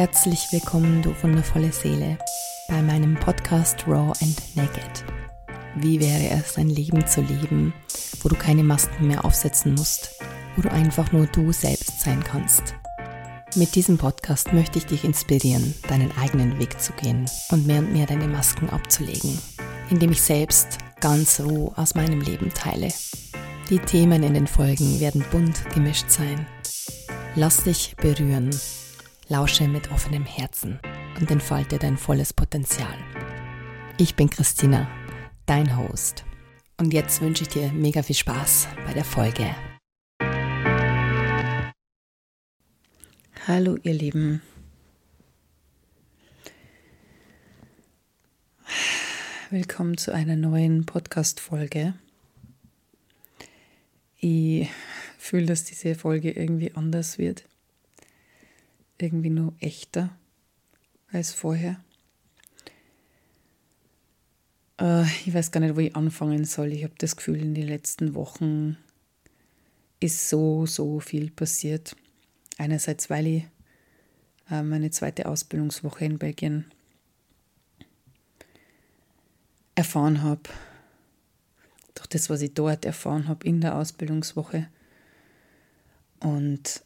[0.00, 2.16] Herzlich willkommen, du wundervolle Seele,
[2.68, 5.04] bei meinem Podcast Raw and Naked.
[5.76, 7.74] Wie wäre es, ein Leben zu leben,
[8.22, 10.18] wo du keine Masken mehr aufsetzen musst,
[10.56, 12.74] wo du einfach nur du selbst sein kannst?
[13.56, 17.92] Mit diesem Podcast möchte ich dich inspirieren, deinen eigenen Weg zu gehen und mehr und
[17.92, 19.38] mehr deine Masken abzulegen,
[19.90, 22.88] indem ich selbst ganz roh aus meinem Leben teile.
[23.68, 26.46] Die Themen in den Folgen werden bunt gemischt sein.
[27.34, 28.48] Lass dich berühren,
[29.30, 30.80] lausche mit offenem Herzen
[31.20, 32.98] und entfalte dein volles Potenzial.
[33.96, 34.90] Ich bin Christina,
[35.46, 36.24] dein Host.
[36.78, 39.54] Und jetzt wünsche ich dir mega viel Spaß bei der Folge.
[43.46, 44.42] Hallo ihr Lieben.
[49.50, 51.94] Willkommen zu einer neuen Podcast-Folge.
[54.18, 54.68] Ich
[55.18, 57.44] fühle, dass diese Folge irgendwie anders wird.
[59.00, 60.10] Irgendwie nur echter
[61.10, 61.82] als vorher.
[64.78, 66.72] Äh, ich weiß gar nicht, wo ich anfangen soll.
[66.72, 68.76] Ich habe das Gefühl, in den letzten Wochen
[70.00, 71.96] ist so, so viel passiert.
[72.58, 73.44] Einerseits, weil ich
[74.50, 76.66] äh, meine zweite Ausbildungswoche in Belgien
[79.74, 80.42] erfahren habe,
[81.94, 84.68] durch das, was ich dort erfahren habe in der Ausbildungswoche
[86.18, 86.82] und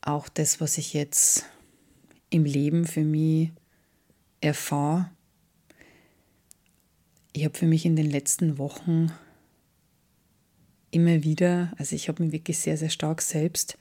[0.00, 1.44] auch das, was ich jetzt
[2.30, 3.50] im Leben für mich
[4.40, 5.10] erfahre.
[7.32, 9.12] Ich habe für mich in den letzten Wochen
[10.90, 13.78] immer wieder, also ich habe mich wirklich sehr, sehr stark selbst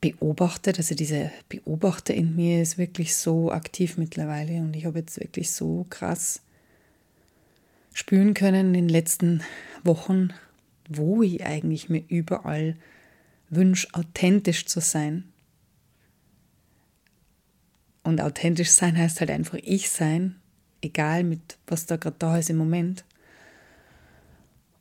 [0.00, 0.78] beobachtet.
[0.78, 5.50] Also dieser Beobachter in mir ist wirklich so aktiv mittlerweile und ich habe jetzt wirklich
[5.52, 6.42] so krass
[7.94, 9.42] spüren können in den letzten
[9.84, 10.30] Wochen,
[10.88, 12.76] wo ich eigentlich mir überall
[13.48, 15.24] wünsche, authentisch zu sein.
[18.04, 20.36] Und authentisch sein heißt halt einfach ich sein,
[20.82, 23.04] egal mit was da gerade da ist im Moment.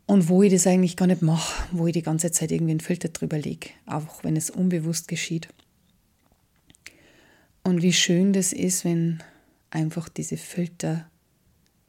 [0.05, 2.79] Und wo ich das eigentlich gar nicht mache, wo ich die ganze Zeit irgendwie einen
[2.81, 5.47] Filter drüber lege, auch wenn es unbewusst geschieht.
[7.63, 9.23] Und wie schön das ist, wenn
[9.71, 11.09] einfach diese Filter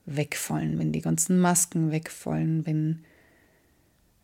[0.06, 3.04] wegfallen, wenn die ganzen Masken wegfallen, wenn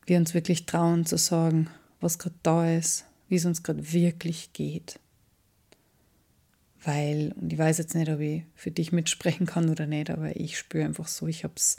[0.06, 1.69] wir uns wirklich trauen zu sagen,
[2.00, 5.00] was gerade da ist, wie es uns gerade wirklich geht.
[6.82, 10.36] Weil, und ich weiß jetzt nicht, ob ich für dich mitsprechen kann oder nicht, aber
[10.36, 11.76] ich spüre einfach so, ich habe es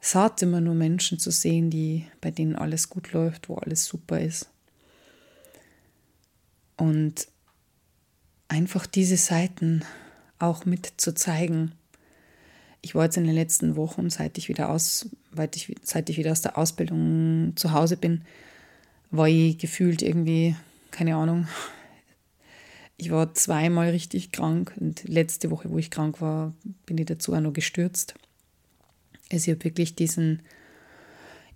[0.00, 4.20] satt, immer nur Menschen zu sehen, die, bei denen alles gut läuft, wo alles super
[4.20, 4.48] ist.
[6.76, 7.26] Und
[8.48, 9.84] einfach diese Seiten
[10.38, 11.72] auch mit zu zeigen.
[12.82, 16.18] Ich war jetzt in den letzten Wochen, seit ich wieder aus, seit ich, seit ich
[16.18, 18.22] wieder aus der Ausbildung zu Hause bin,
[19.10, 20.54] war ich gefühlt irgendwie,
[20.90, 21.48] keine Ahnung,
[22.98, 26.54] ich war zweimal richtig krank und letzte Woche, wo ich krank war,
[26.86, 28.14] bin ich dazu auch noch gestürzt.
[29.30, 30.42] Also ich habe wirklich diesen,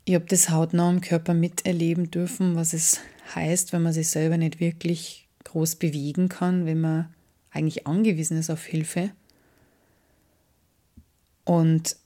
[0.04, 3.00] ich habe das hautnah im Körper miterleben dürfen, was es
[3.34, 7.14] heißt, wenn man sich selber nicht wirklich groß bewegen kann, wenn man
[7.50, 9.10] eigentlich angewiesen ist auf Hilfe.
[11.44, 11.96] Und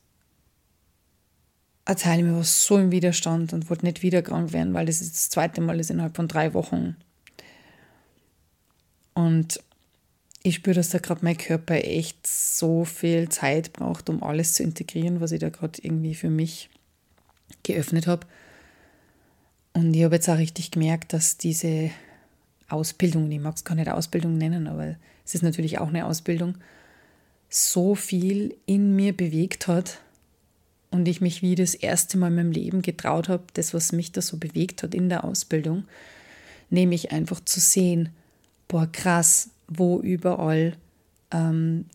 [1.87, 5.00] ein Teil mir war so im Widerstand und wollte nicht wieder krank werden, weil das
[5.00, 6.97] ist das zweite Mal ist innerhalb von drei Wochen.
[9.14, 9.60] Und
[10.42, 14.62] ich spüre, dass da gerade mein Körper echt so viel Zeit braucht, um alles zu
[14.62, 16.69] integrieren, was ich da gerade irgendwie für mich
[17.62, 18.26] geöffnet habe.
[19.72, 21.91] Und ich habe jetzt auch richtig gemerkt, dass diese
[22.69, 26.56] Ausbildung, ich mag es gar nicht Ausbildung nennen, aber es ist natürlich auch eine Ausbildung,
[27.48, 29.98] so viel in mir bewegt hat,
[30.94, 34.12] und ich mich wie das erste Mal in meinem Leben getraut habe, das, was mich
[34.12, 35.84] da so bewegt hat in der Ausbildung,
[36.70, 38.10] nämlich einfach zu sehen,
[38.69, 40.76] boah, krass, wo überall
[41.31, 41.87] ähm,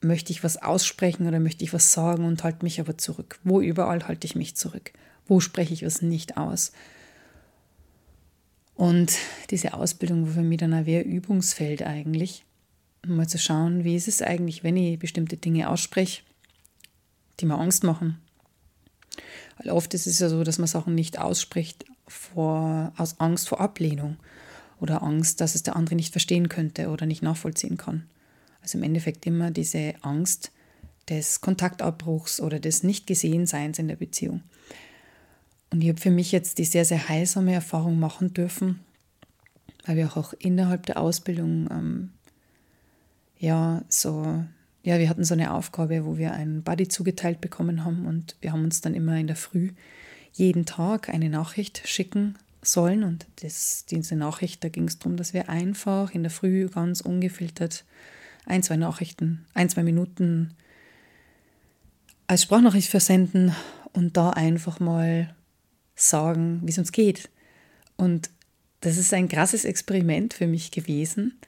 [0.00, 3.38] möchte ich was aussprechen oder möchte ich was sagen und halte mich aber zurück.
[3.42, 4.92] Wo überall halte ich mich zurück?
[5.26, 6.72] Wo spreche ich was nicht aus?
[8.74, 9.16] Und
[9.50, 12.44] diese Ausbildung war für mich dann ein Übungsfeld eigentlich,
[13.04, 16.22] um mal zu schauen, wie ist es eigentlich, wenn ich bestimmte Dinge ausspreche,
[17.40, 18.18] die mir Angst machen,
[19.58, 23.60] weil oft ist es ja so, dass man Sachen nicht ausspricht vor, aus Angst vor
[23.60, 24.16] Ablehnung
[24.80, 28.04] oder Angst, dass es der andere nicht verstehen könnte oder nicht nachvollziehen kann.
[28.62, 30.52] Also im Endeffekt immer diese Angst
[31.08, 34.42] des Kontaktabbruchs oder des Nicht-Gesehen-Seins in der Beziehung.
[35.70, 38.80] Und ich habe für mich jetzt die sehr, sehr heilsame Erfahrung machen dürfen,
[39.84, 42.12] weil wir auch innerhalb der Ausbildung ähm,
[43.38, 44.44] ja so
[44.84, 48.52] ja, wir hatten so eine Aufgabe, wo wir einen Buddy zugeteilt bekommen haben und wir
[48.52, 49.70] haben uns dann immer in der Früh
[50.34, 53.04] jeden Tag eine Nachricht schicken sollen.
[53.04, 57.00] Und das, diese Nachricht, da ging es darum, dass wir einfach in der Früh ganz
[57.00, 57.84] ungefiltert
[58.46, 60.54] ein, zwei Nachrichten, ein, zwei Minuten
[62.26, 63.54] als Sprachnachricht versenden
[63.92, 65.34] und da einfach mal
[65.94, 67.30] sagen, wie es uns geht.
[67.96, 68.30] Und
[68.80, 71.38] das ist ein krasses Experiment für mich gewesen,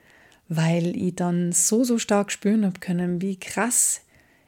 [0.49, 4.03] weil ich dann so, so stark spüren habe können, wie krass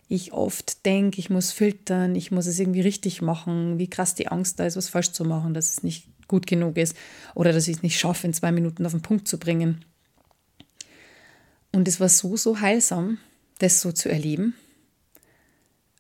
[0.08, 4.28] ich oft denke, ich muss filtern, ich muss es irgendwie richtig machen, wie krass die
[4.28, 6.94] Angst da ist, was falsch zu machen, dass es nicht gut genug ist
[7.34, 9.84] oder dass ich es nicht schaffe, in zwei Minuten auf den Punkt zu bringen.
[11.72, 13.18] Und es war so, so heilsam,
[13.58, 14.54] das so zu erleben,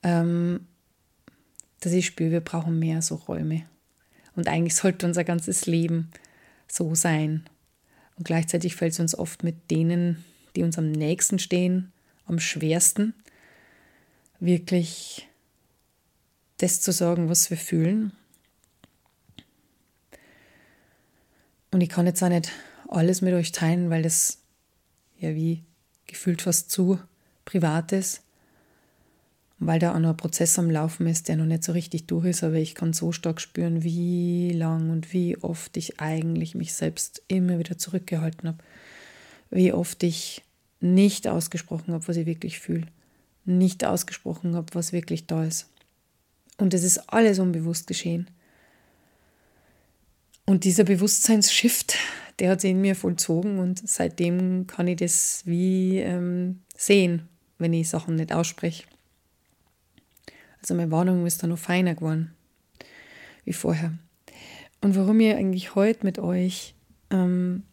[0.02, 0.66] ähm,
[1.80, 3.66] dass ich spüre, wir brauchen mehr so Räume.
[4.34, 6.10] Und eigentlich sollte unser ganzes Leben
[6.68, 7.44] so sein.
[8.16, 11.92] Und gleichzeitig fällt es uns oft mit denen, die uns am nächsten stehen,
[12.26, 13.14] am schwersten,
[14.40, 15.28] wirklich
[16.58, 18.12] das zu sagen, was wir fühlen.
[21.70, 22.50] Und ich kann jetzt auch nicht
[22.88, 24.38] alles mit euch teilen, weil das
[25.18, 25.62] ja wie
[26.06, 26.98] gefühlt fast zu
[27.44, 28.22] privat ist,
[29.58, 32.26] weil da auch noch ein Prozess am Laufen ist, der noch nicht so richtig durch
[32.26, 36.72] ist, aber ich kann so stark spüren, wie lang und wie oft ich eigentlich mich
[36.72, 38.58] selbst immer wieder zurückgehalten habe,
[39.50, 40.42] wie oft ich
[40.80, 42.86] nicht ausgesprochen habe, was ich wirklich fühle
[43.48, 45.68] nicht ausgesprochen habe, was wirklich da ist.
[46.58, 48.28] Und es ist alles unbewusst geschehen.
[50.48, 51.98] Und dieser Bewusstseinsshift,
[52.38, 57.28] der hat sich in mir vollzogen und seitdem kann ich das wie ähm, sehen,
[57.58, 58.84] wenn ich Sachen nicht ausspreche.
[60.62, 62.34] Also meine Warnung ist dann noch feiner geworden
[63.44, 63.92] wie vorher.
[64.80, 66.74] Und warum ich eigentlich heute mit euch
[67.10, 67.64] ähm,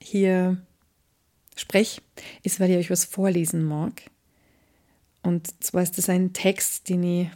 [0.00, 0.56] hier
[1.54, 2.00] spreche,
[2.42, 3.92] ist, weil ich euch was vorlesen mag
[5.22, 7.28] und zwar ist das ein Text, den ich,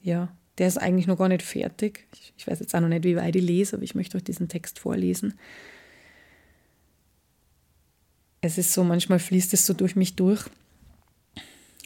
[0.00, 2.06] ja, der ist eigentlich noch gar nicht fertig.
[2.12, 4.22] Ich, ich weiß jetzt auch noch nicht, wie weit ich lese, aber ich möchte euch
[4.22, 5.34] diesen Text vorlesen.
[8.42, 10.44] Es ist so, manchmal fließt es so durch mich durch,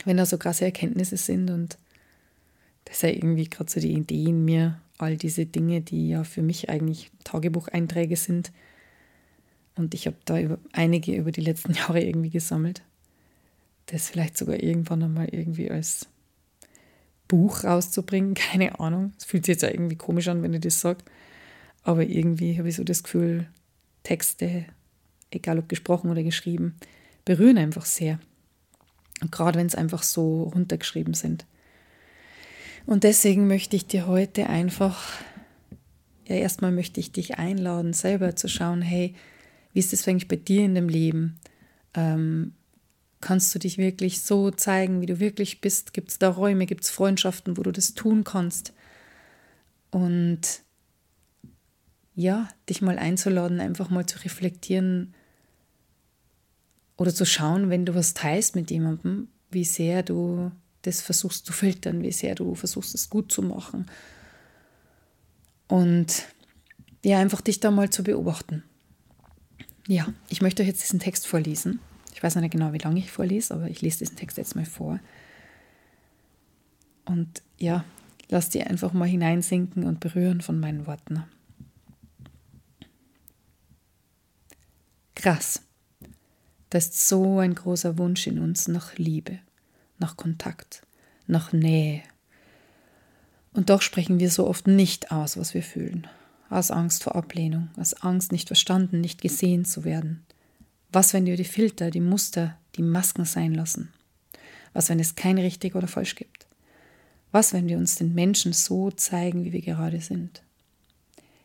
[0.05, 1.79] wenn da so krasse Erkenntnisse sind und
[2.85, 6.23] das ist ja irgendwie gerade so die Idee in mir, all diese Dinge, die ja
[6.23, 8.53] für mich eigentlich Tagebucheinträge sind.
[9.75, 12.83] Und ich habe da über, einige über die letzten Jahre irgendwie gesammelt
[13.87, 16.07] das vielleicht sogar irgendwann einmal irgendwie als
[17.35, 18.35] Buch rauszubringen.
[18.35, 19.13] Keine Ahnung.
[19.19, 20.99] Es fühlt sich jetzt ja irgendwie komisch an, wenn ich das sage.
[21.83, 23.47] Aber irgendwie habe ich so das Gefühl,
[24.05, 24.65] Texte,
[25.31, 26.77] egal ob gesprochen oder geschrieben,
[27.25, 28.21] berühren einfach sehr.
[29.21, 31.45] Und gerade wenn es einfach so runtergeschrieben sind.
[32.87, 35.13] Und deswegen möchte ich dir heute einfach,
[36.29, 39.15] ja, erstmal möchte ich dich einladen, selber zu schauen, hey,
[39.73, 41.37] wie ist das eigentlich bei dir in dem Leben?
[41.95, 42.53] Ähm,
[43.25, 45.95] Kannst du dich wirklich so zeigen, wie du wirklich bist?
[45.95, 48.75] Gibt es da Räume, gibt es Freundschaften, wo du das tun kannst?
[49.91, 50.43] Und
[52.15, 55.15] ja, dich mal einzuladen, einfach mal zu reflektieren
[56.99, 61.55] oder zu schauen, wenn du was teilst mit jemandem, wie sehr du das versuchst zu
[61.55, 63.87] filtern, wie sehr du versuchst, es gut zu machen.
[65.67, 66.27] Und
[67.03, 68.65] ja, einfach dich da mal zu beobachten.
[69.89, 71.81] Ja, ich möchte euch jetzt diesen Text vorlesen.
[72.15, 74.55] Ich weiß noch nicht genau, wie lange ich vorlese, aber ich lese diesen Text jetzt
[74.55, 75.01] mal vor.
[77.05, 77.85] Und ja,
[78.29, 81.25] lass die einfach mal hineinsinken und berühren von meinen Worten.
[85.17, 85.63] Krass.
[86.71, 89.41] Da ist so ein großer Wunsch in uns nach Liebe,
[89.99, 90.83] nach Kontakt,
[91.27, 92.03] nach Nähe.
[93.53, 96.07] Und doch sprechen wir so oft nicht aus, was wir fühlen.
[96.49, 100.25] Aus Angst vor Ablehnung, aus Angst, nicht verstanden, nicht gesehen zu werden.
[100.95, 103.93] Was, wenn wir die Filter, die Muster, die Masken sein lassen?
[104.75, 106.47] Was, wenn es kein richtig oder falsch gibt?
[107.33, 110.45] Was, wenn wir uns den Menschen so zeigen, wie wir gerade sind?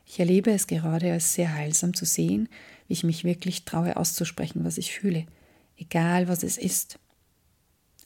[0.06, 2.48] Ich erlebe es gerade als sehr heilsam zu sehen,
[2.88, 5.26] wie ich mich wirklich traue auszusprechen, was ich fühle,
[5.78, 7.00] egal was es ist.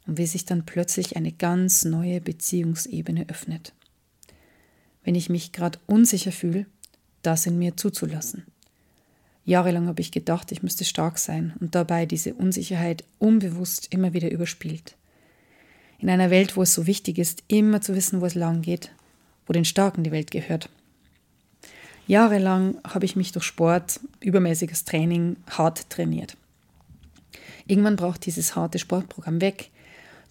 [0.08, 3.74] Und wie sich dann plötzlich eine ganz neue Beziehungsebene öffnet.
[5.04, 6.68] Wenn ich mich gerade unsicher fühle,
[7.22, 8.46] das in mir zuzulassen.
[9.46, 14.32] Jahrelang habe ich gedacht, ich müsste stark sein und dabei diese Unsicherheit unbewusst immer wieder
[14.32, 14.96] überspielt.
[16.00, 18.92] In einer Welt, wo es so wichtig ist, immer zu wissen, wo es lang geht,
[19.46, 20.70] wo den Starken die Welt gehört.
[22.08, 26.36] Jahrelang habe ich mich durch Sport, übermäßiges Training hart trainiert.
[27.66, 29.70] Irgendwann braucht dieses harte Sportprogramm weg.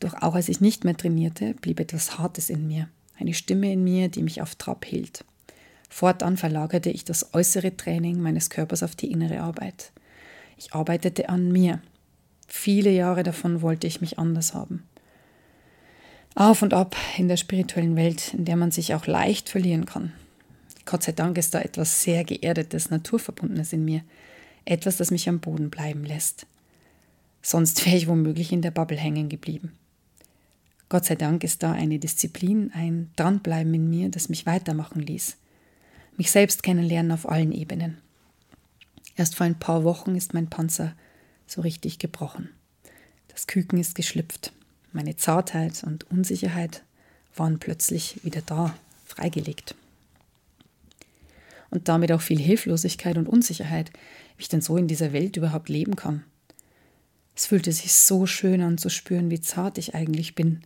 [0.01, 2.89] Doch auch als ich nicht mehr trainierte, blieb etwas Hartes in mir.
[3.19, 5.25] Eine Stimme in mir, die mich auf Trab hielt.
[5.93, 9.93] Fortan verlagerte ich das äußere Training meines Körpers auf die innere Arbeit.
[10.57, 11.83] Ich arbeitete an mir.
[12.49, 14.85] Viele Jahre davon wollte ich mich anders haben.
[16.35, 20.15] Auf und ab in der spirituellen Welt, in der man sich auch leicht verlieren kann.
[20.87, 24.03] Gott sei Dank ist da etwas sehr Geerdetes, Naturverbundenes in mir.
[24.65, 26.47] Etwas, das mich am Boden bleiben lässt.
[27.43, 29.73] Sonst wäre ich womöglich in der Bubble hängen geblieben.
[30.89, 35.37] Gott sei Dank ist da eine Disziplin, ein Dranbleiben in mir, das mich weitermachen ließ.
[36.17, 37.99] Mich selbst kennenlernen auf allen Ebenen.
[39.17, 40.95] Erst vor ein paar Wochen ist mein Panzer
[41.47, 42.51] so richtig gebrochen.
[43.29, 44.53] Das Küken ist geschlüpft.
[44.93, 46.83] Meine Zartheit und Unsicherheit
[47.35, 48.75] waren plötzlich wieder da,
[49.07, 49.75] freigelegt.
[51.71, 53.91] Und damit auch viel Hilflosigkeit und Unsicherheit,
[54.37, 56.25] wie ich denn so in dieser Welt überhaupt leben kann.
[57.35, 60.61] Es fühlte sich so schön an zu spüren, wie zart ich eigentlich bin.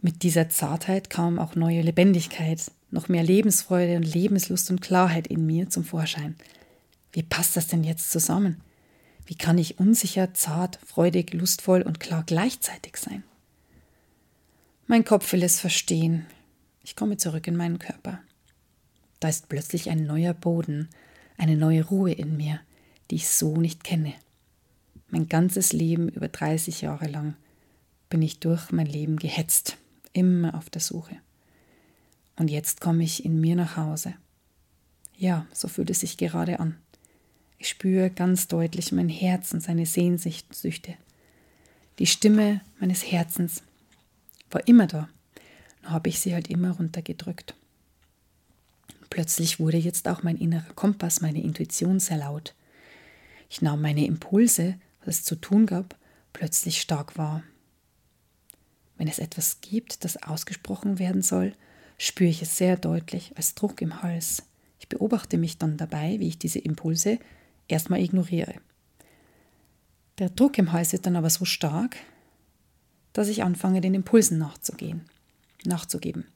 [0.00, 5.46] Mit dieser Zartheit kam auch neue Lebendigkeit, noch mehr Lebensfreude und Lebenslust und Klarheit in
[5.46, 6.36] mir zum Vorschein.
[7.12, 8.60] Wie passt das denn jetzt zusammen?
[9.26, 13.24] Wie kann ich unsicher, zart, freudig, lustvoll und klar gleichzeitig sein?
[14.86, 16.26] Mein Kopf will es verstehen.
[16.84, 18.20] Ich komme zurück in meinen Körper.
[19.18, 20.88] Da ist plötzlich ein neuer Boden,
[21.38, 22.60] eine neue Ruhe in mir,
[23.10, 24.14] die ich so nicht kenne.
[25.08, 27.34] Mein ganzes Leben über 30 Jahre lang
[28.08, 29.76] bin ich durch mein Leben gehetzt,
[30.16, 31.16] immer auf der Suche.
[32.36, 34.14] Und jetzt komme ich in mir nach Hause.
[35.16, 36.76] Ja, so fühlt es sich gerade an.
[37.58, 40.94] Ich spüre ganz deutlich mein Herz und seine Sehnsüchte.
[41.98, 43.62] Die Stimme meines Herzens
[44.50, 45.08] war immer da,
[45.82, 47.54] nur habe ich sie halt immer runtergedrückt.
[49.08, 52.54] Plötzlich wurde jetzt auch mein innerer Kompass, meine Intuition sehr laut.
[53.48, 55.96] Ich nahm meine Impulse, was es zu tun gab,
[56.34, 57.42] plötzlich stark wahr.
[58.96, 61.52] Wenn es etwas gibt, das ausgesprochen werden soll,
[61.98, 64.42] spüre ich es sehr deutlich als Druck im Hals.
[64.78, 67.18] Ich beobachte mich dann dabei, wie ich diese Impulse
[67.68, 68.54] erstmal ignoriere.
[70.18, 71.96] Der Druck im Hals wird dann aber so stark,
[73.12, 75.02] dass ich anfange, den Impulsen nachzugehen,
[75.64, 76.26] nachzugeben.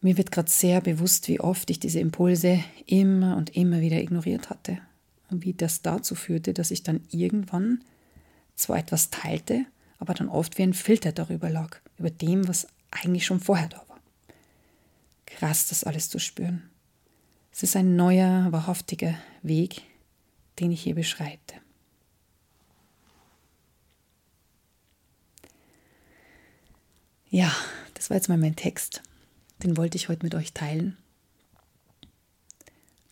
[0.00, 4.50] Mir wird gerade sehr bewusst, wie oft ich diese Impulse immer und immer wieder ignoriert
[4.50, 4.78] hatte
[5.30, 7.82] und wie das dazu führte, dass ich dann irgendwann
[8.54, 9.64] zwar etwas teilte,
[10.04, 13.82] aber dann oft wie ein Filter darüber lag, über dem, was eigentlich schon vorher da
[13.88, 13.98] war.
[15.24, 16.68] Krass, das alles zu spüren.
[17.50, 19.80] Es ist ein neuer, wahrhaftiger Weg,
[20.60, 21.54] den ich hier beschreite.
[27.30, 27.50] Ja,
[27.94, 29.02] das war jetzt mal mein Text.
[29.62, 30.98] Den wollte ich heute mit euch teilen.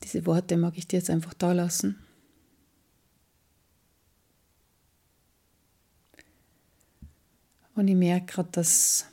[0.02, 2.01] Diese Worte mag ich dir jetzt einfach da lassen.
[7.74, 9.06] Und ich merke gerade, dass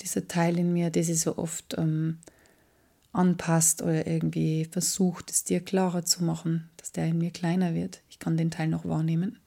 [0.00, 2.18] dieser Teil in mir, der sich so oft ähm,
[3.12, 8.00] anpasst oder irgendwie versucht, es dir klarer zu machen, dass der in mir kleiner wird.
[8.10, 9.38] Ich kann den Teil noch wahrnehmen.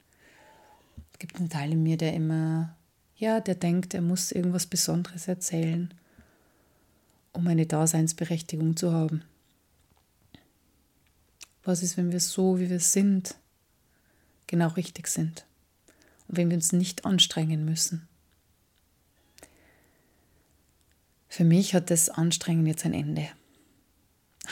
[1.13, 2.75] Es gibt einen Teil in mir, der immer,
[3.15, 5.93] ja, der denkt, er muss irgendwas Besonderes erzählen,
[7.33, 9.23] um eine Daseinsberechtigung zu haben.
[11.63, 13.35] Was ist, wenn wir so, wie wir sind,
[14.47, 15.45] genau richtig sind?
[16.33, 18.07] Wenn wir uns nicht anstrengen müssen?
[21.27, 23.27] Für mich hat das Anstrengen jetzt ein Ende.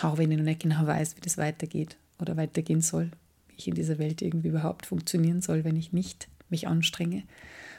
[0.02, 3.12] Auch wenn ich noch nicht genau weiß, wie das weitergeht oder weitergehen soll,
[3.48, 7.24] wie ich in dieser Welt irgendwie überhaupt funktionieren soll, wenn ich nicht mich anstrenge,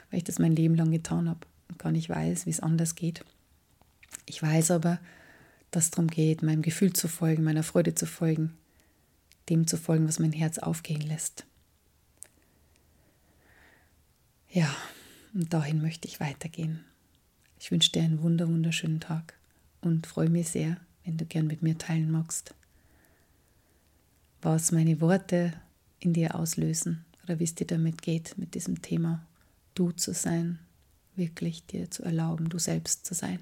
[0.09, 2.95] weil ich das mein Leben lang getan habe und gar nicht weiß, wie es anders
[2.95, 3.23] geht.
[4.25, 4.99] Ich weiß aber,
[5.69, 8.57] dass es darum geht, meinem Gefühl zu folgen, meiner Freude zu folgen,
[9.49, 11.45] dem zu folgen, was mein Herz aufgehen lässt.
[14.53, 14.75] Ja,
[15.33, 16.83] und dahin möchte ich weitergehen.
[17.57, 19.33] Ich wünsche dir einen wunder, wunderschönen Tag
[19.79, 22.53] und freue mich sehr, wenn du gern mit mir teilen magst,
[24.41, 25.53] was meine Worte
[25.99, 29.25] in dir auslösen oder wie es dir damit geht, mit diesem Thema
[29.73, 30.59] du zu sein,
[31.15, 33.39] wirklich dir zu erlauben, du selbst zu sein.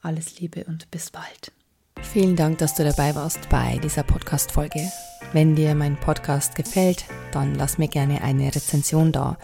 [0.00, 1.52] Alles Liebe und bis bald.
[2.02, 4.90] Vielen Dank, dass du dabei warst bei dieser Podcast-Folge.
[5.32, 9.38] Wenn dir mein Podcast gefällt, dann lass mir gerne eine Rezension da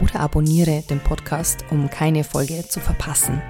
[0.00, 3.40] oder abonniere den Podcast, um keine Folge zu verpassen.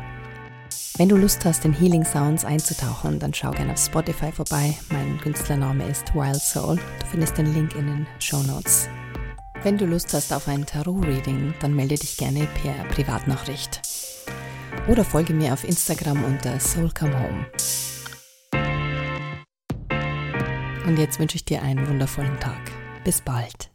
[0.98, 4.74] Wenn du Lust hast, in Healing Sounds einzutauchen, dann schau gerne auf Spotify vorbei.
[4.90, 6.76] Mein Künstlername ist Wild Soul.
[6.76, 8.88] Du findest den Link in den Show Notes.
[9.62, 13.80] Wenn du Lust hast auf ein Tarot-Reading, dann melde dich gerne per Privatnachricht.
[14.88, 17.46] Oder folge mir auf Instagram unter Soul Come Home.
[20.88, 22.59] Und jetzt wünsche ich dir einen wundervollen Tag.
[23.04, 23.71] Bis bald.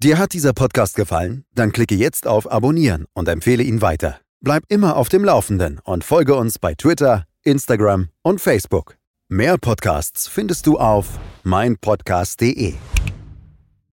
[0.00, 1.44] Dir hat dieser Podcast gefallen?
[1.56, 4.20] Dann klicke jetzt auf Abonnieren und empfehle ihn weiter.
[4.40, 8.96] Bleib immer auf dem Laufenden und folge uns bei Twitter, Instagram und Facebook.
[9.28, 12.74] Mehr Podcasts findest du auf meinpodcast.de.